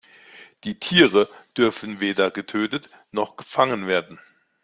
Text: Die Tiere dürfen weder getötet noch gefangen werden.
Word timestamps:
Die 0.63 0.79
Tiere 0.79 1.29
dürfen 1.55 1.99
weder 1.99 2.31
getötet 2.31 2.89
noch 3.11 3.35
gefangen 3.37 3.85
werden. 3.85 4.17